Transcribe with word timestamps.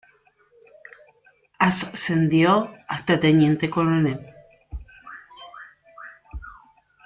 Ascendió 1.59 2.75
hasta 2.87 3.19
Teniente 3.19 3.69
Coronel. 3.69 4.33